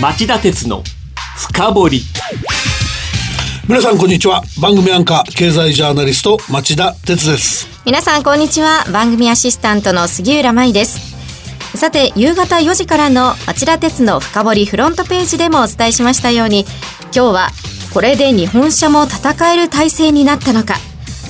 [0.00, 0.84] 町田鉄の
[1.36, 2.02] 深掘り。
[3.68, 4.44] 皆さんこんにちは。
[4.62, 7.66] 番組アンカー経済ジャーナリスト町田鉄です。
[7.84, 8.84] 皆さんこんにちは。
[8.92, 11.16] 番組アシスタントの杉浦舞です。
[11.76, 16.64] さて夕方4時からの町田鉄の深掘りフロントページでもお伝えしましたように
[17.04, 17.48] 今日は
[17.92, 20.76] これで日本車も戦える体制になったのか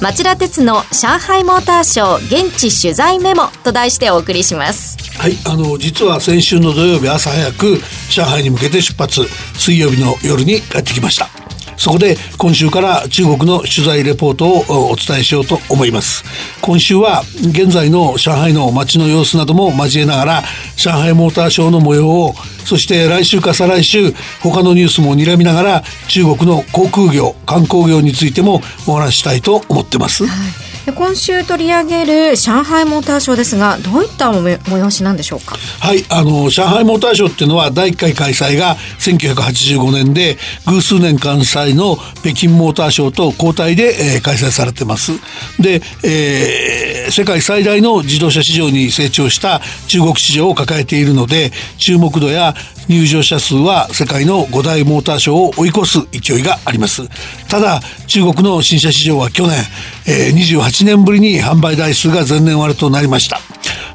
[0.01, 4.97] 町田鉄の上海モーターショー現地取材メモと題してお送りします。
[5.19, 9.23] はいあの実は先週の土曜日朝早く上海に向けて出発
[9.55, 11.38] 水曜日の夜に帰ってきました。
[11.79, 16.25] そこで今週から中国の取材レポートをお伝えしようと思います。
[16.61, 20.43] 今週は現在の上海の街の様子なども交えながら
[20.77, 30.68] 上海モーターショーの模様をそして来週か再来週他のニュースも睨みながら中国の航空業観光業についてもお話したいと思ってます、はい。
[30.93, 35.57] 今週取り上げる上海モーターショーですがどういった催しなんでしょうか？
[35.81, 45.13] はいあの上海モーターショーっていうのは第1回開催が1985年で偶数年間催の北京モーターショーと交代で、えー、開催されてます。
[45.61, 52.55] で、えー、世界最大の自動車市場に成長した中国市場を抱えているので注目度や
[52.89, 57.03] 入場者数は世界の5大モーターショーを追い越す勢いがあります。
[57.49, 59.59] ただ中国の新車市場は去年、
[60.07, 63.41] えー、28年ぶりに販売台数が前年割れとなりました。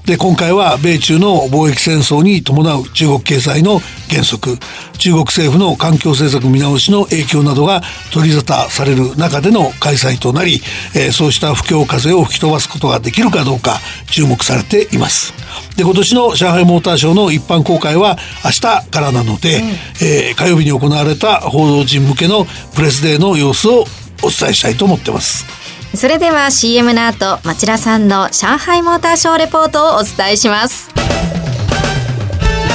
[0.06, 4.58] で今回は米中の貿易戦争に伴う中国経済の原則
[4.98, 10.60] 中国政府の環境政策見直しの影響などが取り沙汰される中での開催となり、
[10.94, 13.80] えー、そうした不況風を吹き飛ばすことができるかどうか
[14.12, 15.34] 注目されています。
[15.78, 19.68] で今年の上海モーターショーの一般公開は明日からなので、うん、
[20.06, 23.86] えー、火曜日に行われた報道陣向けのプレスデーの様子を
[24.22, 25.63] お伝えしたいと思ってます
[25.96, 30.90] それでは CM の後町田さんの上海モーターショーレポートをお伝えします。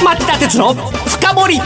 [0.03, 1.59] 町田鉄の深掘り。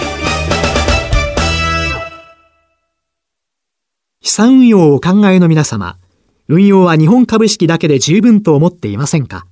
[4.21, 5.97] 資産運用をお考えの皆様
[6.47, 9.45] 運用は日本株式だけで十分と思っていませんか？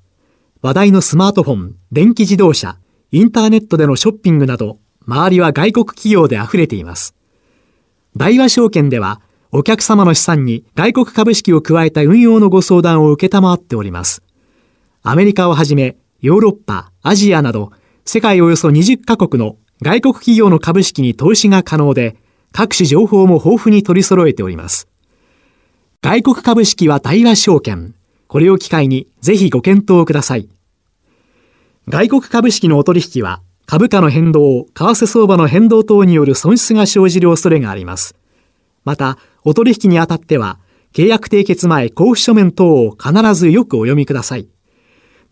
[0.63, 2.78] 話題のスマートフォン、電気自動車、
[3.12, 7.16] インターネットでのショッピングなど、周りは外国企業で溢れています。
[8.18, 9.22] 大和証券では、
[9.53, 14.23] お客様の資産に外国株式を加えた運用のご相談を受けたまわっております。
[15.03, 17.72] アメリカをはじめ、ヨーロッパ、アジアなど、
[18.06, 22.16] 世界およそ20カ国の外国企業の株式に投資が可能で、
[22.53, 24.88] 各種情報も豊富に取り揃えております。
[26.01, 27.94] 外国株式は大和証券。
[28.28, 30.47] これを機会にぜひご検討ください。
[31.89, 38.16] 外国株式のお取引は株価の変動、為替相場の変動等による損失が生じる恐れがあります。
[38.83, 40.59] また、お取引にあたっては、
[40.94, 44.47] 契約締結前交付書面等を必ずよくお読みください。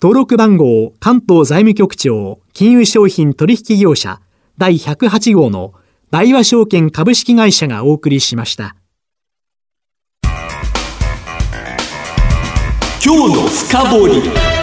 [0.02, 4.22] 登録番号関東財務局長金融商品取引業者
[4.58, 5.74] 第108号の
[6.09, 8.75] 大和証券株式会社がお送りしました。
[13.03, 14.59] 今日の深掘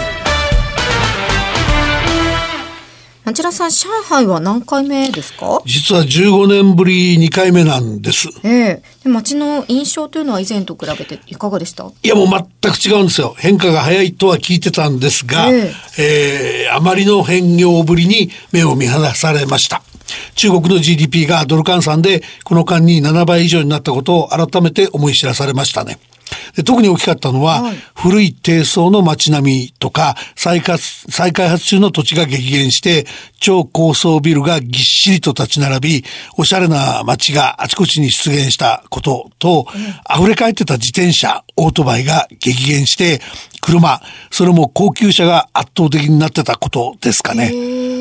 [3.27, 5.61] 町田さん、上海は何回目ですか？
[5.65, 8.29] 実は15年ぶり2回目なんです。
[8.45, 11.91] ええ街の印象というのは以前と比べていかがでした？
[12.03, 12.27] いやもう
[12.61, 13.35] 全く違うんですよ。
[13.37, 19.81] 変化が早いとは聞いてたんですが、えええー、あまりの変容ぶりに目を見放されました。
[20.35, 25.99] 中国の GDP がドル換算でこの間に7倍以上になったことを改めて思い知らされましたね。
[26.55, 33.05] で特に大きかったのは、はい、古い低層の街並みとか再開再開発中の土地が激減して
[33.39, 36.03] 超高層ビルがぎっしりと立ち並び
[36.37, 43.21] おしゃれな街があちこちに出現したことと、うん、溢れ返ってた自転車オートバイが激減して
[43.61, 44.01] 車
[44.31, 47.51] それも高級車が圧倒的になってたことですかね。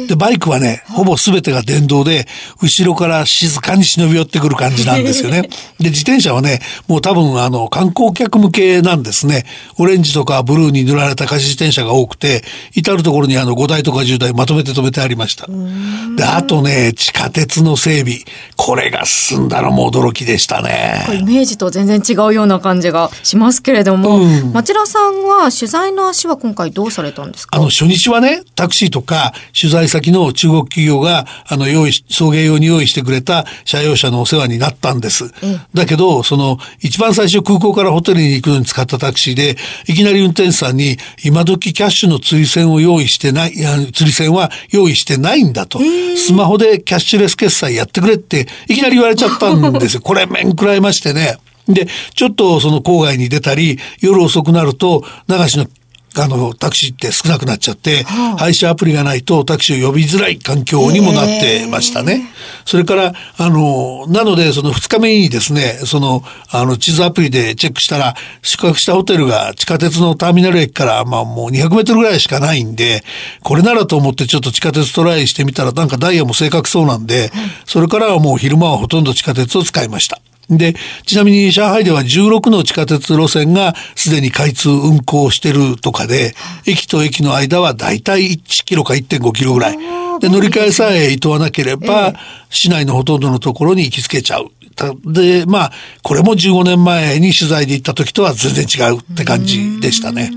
[0.08, 2.26] で、バイクはね、ほぼ全てが電動で、
[2.62, 5.42] 後ろから静かに忍び寄ってくる感じなんですよね。
[5.80, 9.44] で、自転車はね、もう多分あの、観光客向けなんですね。
[9.78, 12.44] オレンジとかブルーに塗られた貸し自転車が多くて、
[12.74, 15.46] 至るところにあの、5台とか10台まとめて止めてありました。
[16.16, 18.20] で、あとね、地下鉄の整備。
[18.56, 21.06] これが進んだのも驚きでしたね。
[21.20, 27.56] イメージと全然違うような感じがしますけれども、うん、町田さんは取材の足は今回どうされたんですか？
[27.56, 35.32] あの、初日はね、タクシーとか取材先の中国企業が、あの、用意送迎用に用意してくれた車用車のお世話になったんです。
[35.74, 39.56] だけど、その、一番最初空港からホテルに行くのに使ったタクシーで、
[39.88, 45.80] いきなり運転手さんに、今時キャッシュの釣り線を用意してない、いや釣り線は用意してないんだと。
[46.16, 50.00] スマホでキャッシュレス決済やってくれって、いきなり言われちゃったんですよ。
[50.04, 51.38] これ面食らいましてね。
[51.68, 55.66] で、ちょっとその郊外に出たり、夜遅くなると、流しの
[56.24, 58.04] あの、タクシーって少なくなっちゃって、
[58.38, 62.28] 配車アプリがないとタクシーを呼びづらい環境にもなってましたね。
[62.64, 73.04] それから、あの、なので、その2日目にですね、その、あの、地図アプリでチェックしたら、宿泊したホテルが地下鉄のターミナル駅から、まあもう200メートルぐらいしかないんで、
[73.42, 77.30] これならと思ってちょっと地下鉄トライしてみたら、なんかダイヤも正確そうなんで、
[77.64, 80.20] それからはもう昼間はほとんど地下鉄を使いました。
[80.48, 86.34] で、ちなみに上海では16の地下鉄路線がすでに開通運行してるとかで、
[86.66, 89.78] 駅と駅の間はだいたい1キロか1.5キロぐらい。
[90.20, 92.14] で、乗り換えさえ厭わなければ、
[92.48, 94.50] 市内のほとんどのところに行きつけちゃう。
[94.76, 100.30] たで、まあ、これも15年前に取材で行った時とは全然違うって感じでしたね。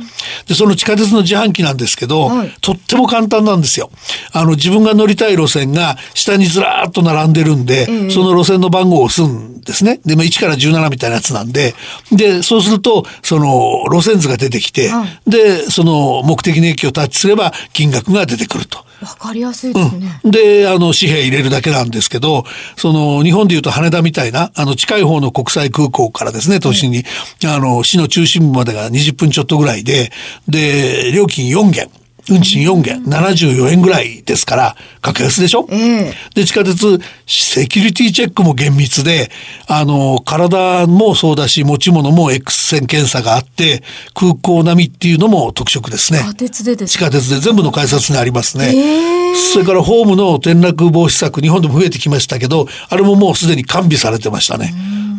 [0.48, 2.32] で、その地下鉄の自販機なんですけど、
[2.62, 3.92] とっても簡単なんですよ。
[4.32, 10.00] あの、自分が乗りたい路線が下にずらーっと並んでるんで、その路線の番号を押すんですね。
[10.06, 11.76] で、まあ、1から17みたいなやつなんで、
[12.12, 14.90] で、そうすると、その、路線図が出てきて、
[15.28, 18.89] で、その目的の駅をタッチすれば金額が出てくると。
[19.02, 20.20] わかりやすいですね。
[20.24, 22.44] で、あの、紙幣入れるだけなんですけど、
[22.76, 27.06] その、日本でいうと羽田みたいな、あの、近い方の国際空港からですね、都心に、
[27.46, 30.12] あの、市の中心部までが20分ちょっとぐらいで、
[30.48, 31.90] で、料金4元。
[32.30, 39.32] 運賃4元、74円ぐらいですから、格安でしょ、ええで、地下鉄、セキュリティチェックも厳密で、
[39.68, 43.84] あの、体もそうだし、持ち物も X 線検査があって、
[44.14, 46.20] 空港並みっていうのも特色ですね。
[46.20, 47.06] 地下鉄でですか？
[47.06, 48.66] 地下鉄で全部の改札にありますね。
[48.76, 49.20] へー
[49.54, 54.68] それからホームの転落防止策、日本でも増えてきましたけど、あれももうすでに完備されてましたね。
[54.68, 54.74] で、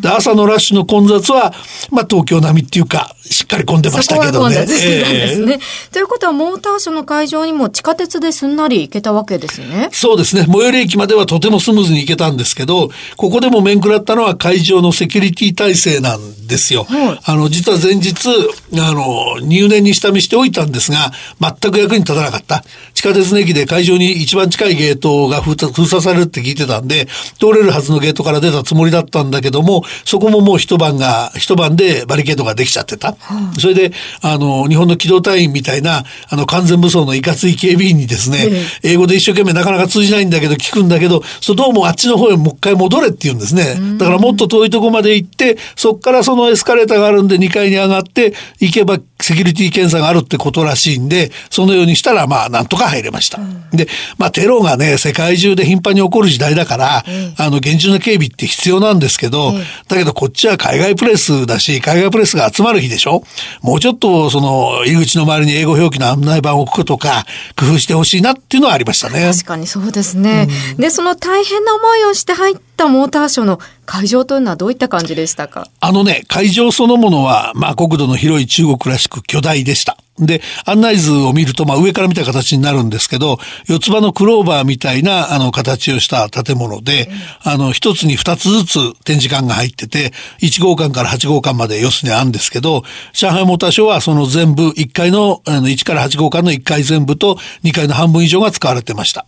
[0.04, 1.52] 朝のラッシュの混雑は、
[1.90, 4.56] まあ東京並みっていうか、しっかり混んでましたけどね。
[4.56, 4.66] ね。
[4.68, 5.58] ええ
[5.92, 9.88] ということは、モーターショーの会場にも地下鉄ですんなり行けたわけですね。
[9.92, 10.46] そうですね。
[10.46, 16.84] 最寄り駅まではとてもスムーズに行けたんですけど、ここでも面食らったのは会場のセキュリティ体制なんですよ。
[16.84, 18.28] はいあの、実は前日、
[18.74, 22.64] あの、入念に下見しておいたんですが、全く役に立たなかった。
[22.94, 27.06] 地下鉄の駅で会場に一番近いゲートが封鎖されるって聞いてたんで、
[27.38, 33.16] 通れるはずのゲートから出たつもりだったんだけども、そこももう一晩が、一晩でバリケードができちゃってた。
[33.58, 33.92] それで、
[34.22, 38.48] あの、日本の機動隊員みたいな、あの、完全武装のいかつい警備員にですね、
[38.82, 43.98] 英語で一生懸命なかなか通じないんだけど聞くんだけど、そうどうもあっちの方へもう一回戻れって言うんですね。
[43.98, 48.98] だからもっと遠いとこまで行って、そっからそのエスカレーターがあるんで2階に上がって、行けば
[49.30, 53.38] セキュリティ検査があるってことらしいんで、そのようにしたらまあなんとか入れました。
[53.72, 53.86] で、
[54.18, 57.04] まあテロがね、世界中で頻繁に起こる時代だから、
[57.38, 59.52] あの厳重な警備って必要なんですけど、
[59.86, 63.22] だけどこっちは海外プレスだし、海外プレスが集まる日でしょ？
[63.62, 67.24] もうちょっとその入り口の周りに英語表記の案内板を置くとか、
[67.56, 69.30] 工夫してほしいなっていうのはありましたね。
[69.30, 70.48] 確かにそうですね。
[70.76, 75.66] で、その大変な思いをして入ったモーターショーの会場というのはどういった感じでしたか？
[75.80, 79.96] あのね、会場そのものは、まあ国土の広い中国らしく巨大でした。
[80.16, 87.10] で、案内図を見ると、まあ上から見た形になるんですけど、四つ葉のクローバーみたいな、あの、形をした建物で、
[87.42, 99.26] あの、一つに二つずつ展示館が入ってて、1号館から8号館まで要するにあるんですけど、上海モーターショーはその全部、1階の、あの、1から8号館の1階全部と2階の半分以上が使われてました。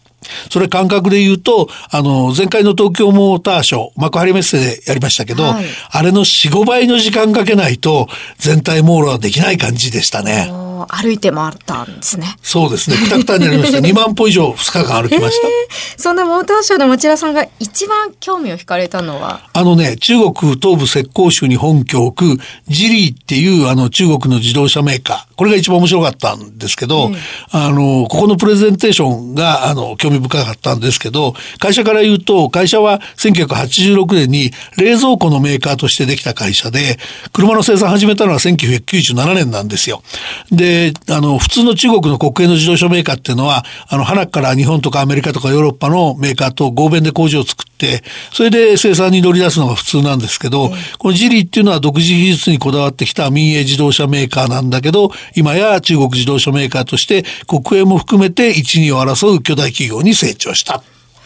[0.51, 8.09] それ感覚で言うと、あの、前回の東京モーターショー、幕張メッセでやりましたけど、はいあれの4、5倍の時間かけないと、
[8.39, 10.51] 全体網羅はできない感じでしたね。
[10.91, 12.37] 歩いて回ったんですね。
[12.43, 12.97] そうですね。
[12.97, 13.79] くたくたになりました。
[13.83, 15.49] 2万歩以上2日間歩きました。
[15.97, 25.33] そんなモーターショーで町田さんが一番興味を惹かれたのは、あのね、中国東部浙江州に本拠を置くジリーっていうあの中国の自動車メーカー。
[25.37, 27.11] これが一番面白かったんですけど、
[27.51, 36.99] あの、ここのプレゼンテーションがあの興味深かったんですけど、会社から言うと、会社は1986年に冷蔵庫のメーカーとしてできた会社で、
[37.33, 40.03] 車の生産始めたのは1997年なんですよ。
[40.51, 40.72] で、
[41.09, 48.03] あの、普通の中国の国営の自動車メーカーっていうのは、あの、花から日本とかアメリカとかヨーロッパのメーカーと合弁で工場を作って、
[48.33, 60.83] それで生産に乗り出すのが普通なんですけど、このジリーっていうのは独自技術にこだわってきた民営自動車メーカーなんだけど、今や中国自動車メーカーとして国営も含めて一二を争う巨大企業に成長した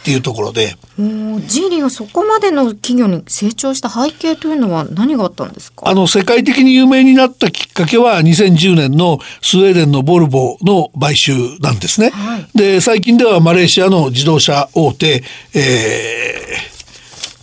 [0.07, 5.89] っていうところで、ジーリーがそこまでの企業に成長した背景というのは何があったんですか？
[5.89, 12.13] あの、世界的に有名になったきっかけは2010年のスウェーデンのボルボの買収なんですね。
[12.55, 15.23] で、最近ではマレーシアの自動車大手、
[15.53, 16.76] えー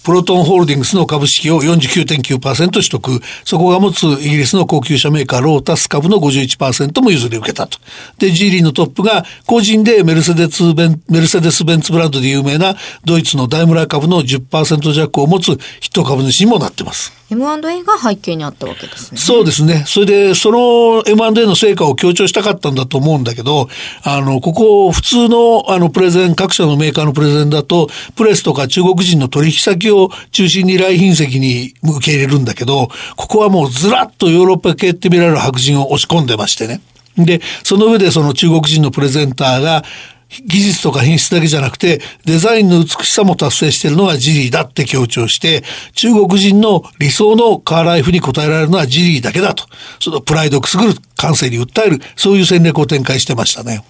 [0.05, 3.21] プロトンホールディングスの株式を49.9%取得。
[3.45, 7.79] そこが持つイギリスの高級車メーカーロータス株の51%も譲り受けたと。
[8.19, 17.24] で、ジーリーのトップが個人でメルセデスベンメルセデス・ベンツブランドで有名なドイツのダイムラー株の10%弱を持つヒット株主にもなってます。
[17.31, 19.19] M&A が背景にあったわけですね。
[19.19, 19.85] そうですね。
[19.87, 23.69] それで、その M&A の成果を強調したかったんだと思うんだけど、
[24.03, 36.81] あの、ここ、普通の、あの、プレゼン、各社のメーカーのプレゼンだと、プレスとか中国人の取引先を中心に来賓席に受け入れるんだけど、ここはもうずらっとヨーロッパ系って見られる白人を押し込んでましてね。
[37.17, 39.85] で、その上でその中国人のプレゼンターが、
[40.47, 45.63] 技術とか品質だけじゃなくて、デザインの美しさも達成しているのはジリーだって強調して、
[45.95, 49.65] 中国人の理想のカーライフに応えられるのはジリーだけだと、
[50.01, 53.85] そのプライドをくすぐる感性に訴える、そういう戦略を展開してましたね。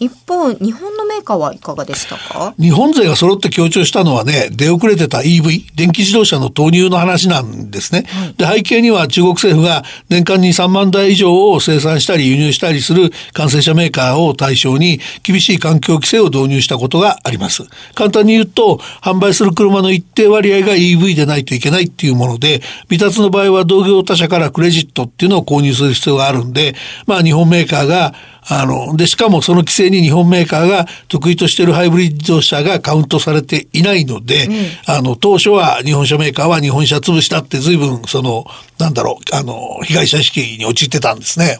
[0.00, 2.54] 一方、日本のメーカーはいかがでしたか？
[2.58, 8.04] 日本勢が揃って強調したのはね、出遅れてた EV、電気自動車の投入の話なんですね。
[8.08, 17.64] はい、で、背景には中国政府が年間に3万台以上を生産したり輸入したりする完成車メーカーを対象に厳しい環境規制を導入したことがあります。
[17.94, 26.74] 簡単に言うと、販売する車の一定割合が EV でないといけないっていうもので、未達の場合は同業他社からクレジットっていうのを購入する必要があるんで、
[27.06, 28.14] まあ日本メーカーが
[28.48, 34.54] あの、で、しかもその規制に日本メーカーが得意としているハイブリッド車がカウントされていないので、うん、
[34.86, 38.44] あの、当初は日本車メーカーは日本車潰したって随分、その、
[38.78, 41.58] なんだろう、あの、被害者意識に陥ってたんですね。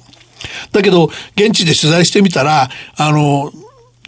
[0.72, 3.52] だけど、現地で取材してみたら、あの、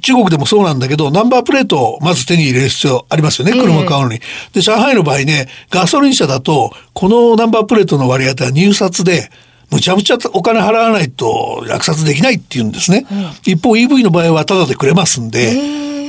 [0.02, 4.20] 中国でもそうなんだけど、ナンバープレートをまず手に入れる必要ありますよね、車買うのに。
[4.52, 9.30] で、上海の場合ね、ガソリン車だと、このナンバープレートの割合は入札で、
[9.72, 13.06] むちゃむちゃお金払わないと落札できないっていうんですね。
[13.10, 15.52] うん、一方 EV の場合はタダでくれますんで、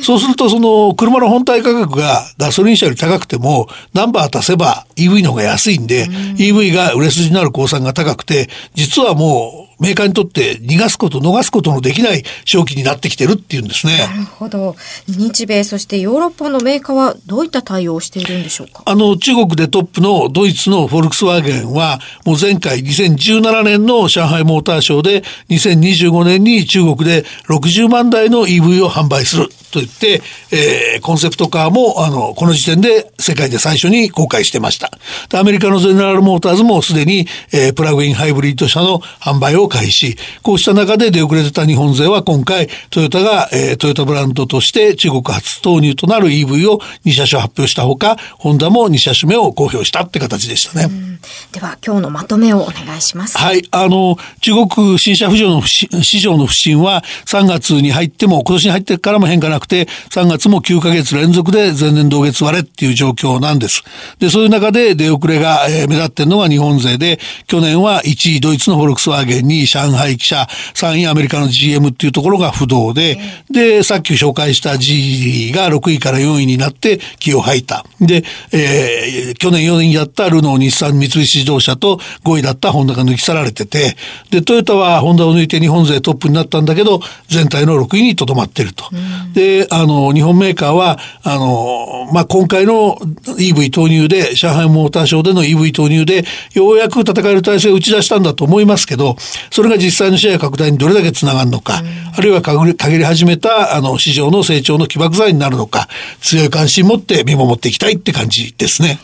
[0.03, 13.97] そうするとその車の本体価格がガソリン車より高くてもナンバー足せば EV の方が安いんで、うん、EV が売れ筋になる公算が高くて、実はもうメーカーにとって逃がすこと、逃すことのできない正気になってきてるっていうんですね。
[13.97, 14.75] なるほど。
[15.07, 18.83] 日米、そしてヨーロッパのメーカーはどういった対応をしているんでしょうか？
[18.85, 34.91] あの、中国でトップのドイツのフォルクスワーゲンは、もう前回2017年の上海モーターショーで2025年に中国で60万台の EV を販売すると言って、えー、コンセプトカーも、あの、この時点で世界で最初に公開してました。
[35.37, 40.15] アメリカのゼネラルモーターズもすでに、えー、プラグインハイブリッド車の販売を開始。
[40.43, 51.12] こうした中で出遅れてた日本勢は今回、トヨタが、えー、トヨタブランドとして中国初投入となる EV を2車種発表したほか、ホンダも2車種目を公表したって形でしたね。
[51.51, 53.37] では、今日のまとめをお願いします。
[53.37, 53.63] はい。
[53.71, 63.83] あの、中国新車浮上の市場の不振は3月に入っても、今年に入ってからも変化なくて、3月も9ヶ月連続で前年同月割れっていう状況なんです。
[64.19, 77.85] で、そういう中で出遅れが、えー、目立ってるのが日本勢で、去年は1位ドイツのフォルクスワーゲン、2位上海汽車、3位アメリカの GM っていうところが不動で、で、さっき紹介した G が6位から4位になって気を吐いた。
[77.99, 83.95] で、えー、去年4位だったルノー、日産、三菱自動車と5位だったホンダが抜き去られてて、
[84.29, 88.85] で、トヨタはホンダを抜いて日本勢トップになったんだけど、全体の6位にとどまってると。
[89.33, 92.97] で、あの、日本メーカーは、あの、まあ、今回の
[93.37, 99.15] EV 投入で、上海モーターショーでの EV 投入で、ようやく戦える体制を打ち出したんだと思いますけど、
[99.51, 101.83] それが実際のシェア拡大にどれだけつながるのか、
[102.15, 105.87] あるいは限り始めた、あの、市場の成長の起爆剤になるのか、
[106.21, 108.99] 強い関心を持って見守っていきたいって感じですね。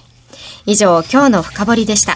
[0.69, 2.15] 以上、今日の深掘りでした。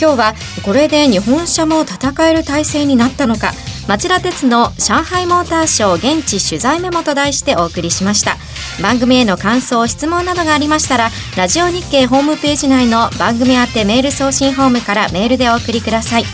[0.00, 0.34] 今日は
[0.64, 3.52] これで日本車も戦える体制になったのか
[3.86, 8.36] 町田鉄の上海モーターショー現地取材メモと題してお送りしました。
[8.82, 16.24] 番組への感想質問などがありましたらラジオ日経ホームページ内の番組宛てメール送信ホームからメールでお送りください。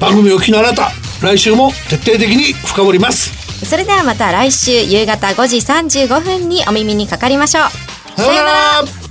[0.00, 0.90] 番組を聞きのあなた
[1.22, 3.66] 来週も徹底的に深掘ります。
[3.66, 8.20] それではまた来週夕方5時35分にお耳にかかりましょう。
[8.20, 9.03] さようなら